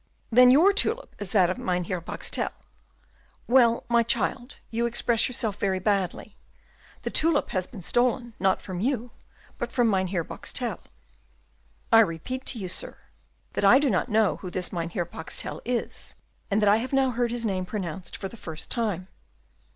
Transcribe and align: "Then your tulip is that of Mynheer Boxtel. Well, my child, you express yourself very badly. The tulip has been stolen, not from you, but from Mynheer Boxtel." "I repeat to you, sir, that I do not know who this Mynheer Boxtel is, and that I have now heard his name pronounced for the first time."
"Then 0.31 0.49
your 0.49 0.73
tulip 0.73 1.15
is 1.19 1.31
that 1.33 1.51
of 1.51 1.59
Mynheer 1.59 2.01
Boxtel. 2.01 2.49
Well, 3.45 3.83
my 3.87 4.01
child, 4.01 4.55
you 4.71 4.87
express 4.87 5.27
yourself 5.27 5.57
very 5.57 5.77
badly. 5.77 6.35
The 7.03 7.11
tulip 7.11 7.51
has 7.51 7.67
been 7.67 7.83
stolen, 7.83 8.33
not 8.39 8.63
from 8.63 8.79
you, 8.79 9.11
but 9.59 9.71
from 9.71 9.91
Mynheer 9.91 10.23
Boxtel." 10.23 10.79
"I 11.91 11.99
repeat 11.99 12.47
to 12.47 12.57
you, 12.57 12.67
sir, 12.67 12.97
that 13.53 13.63
I 13.63 13.77
do 13.77 13.91
not 13.91 14.09
know 14.09 14.37
who 14.37 14.49
this 14.49 14.73
Mynheer 14.73 15.05
Boxtel 15.05 15.61
is, 15.65 16.15
and 16.49 16.63
that 16.63 16.67
I 16.69 16.77
have 16.77 16.93
now 16.93 17.11
heard 17.11 17.29
his 17.29 17.45
name 17.45 17.67
pronounced 17.67 18.17
for 18.17 18.27
the 18.27 18.35
first 18.37 18.71
time." 18.71 19.07